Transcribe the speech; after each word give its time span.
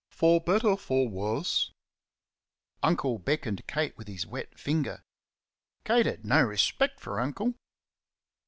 "For 0.09 0.41
better, 0.41 0.75
for 0.77 1.07
worse" 1.07 1.69
Uncle 2.81 3.19
beckoned 3.19 3.67
Kate 3.67 3.95
with 3.99 4.07
his 4.07 4.25
wet 4.25 4.57
finger. 4.57 5.03
Kate 5.85 6.07
had 6.07 6.25
no 6.25 6.41
respect 6.41 6.99
for 6.99 7.19
Uncle. 7.19 7.53